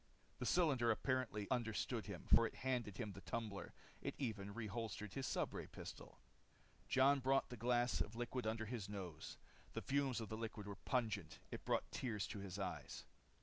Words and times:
The 0.39 0.47
cylinder 0.47 0.89
apparently 0.89 1.47
understood 1.51 2.07
him, 2.07 2.25
for 2.33 2.47
it 2.47 2.55
handed 2.65 2.97
him 2.97 3.11
the 3.11 3.21
tumbler. 3.21 3.71
It 4.01 4.15
even 4.17 4.51
reholstered 4.55 5.13
his 5.13 5.27
stubray 5.27 5.67
pistol. 5.71 6.17
Jon 6.89 7.19
brought 7.19 7.49
the 7.49 7.55
glass 7.55 8.01
of 8.01 8.15
liquid 8.15 8.47
under 8.47 8.65
his 8.65 8.89
nose. 8.89 9.37
The 9.73 9.83
fumes 9.83 10.19
of 10.19 10.29
the 10.29 10.37
liquid 10.37 10.65
were 10.65 10.75
pungent. 10.85 11.37
It 11.51 11.65
brought 11.65 11.91
tears 11.91 12.25
to 12.29 12.39
his 12.39 12.57
eyes. 12.57 13.05